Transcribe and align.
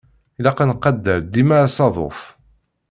Ilaq 0.39 0.59
ad 0.63 0.67
nettqadar 0.69 1.19
dima 1.33 1.57
asaḍuf. 1.67 2.19